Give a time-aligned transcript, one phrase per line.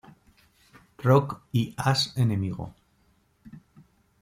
[1.03, 2.73] Rock y As Enemigo.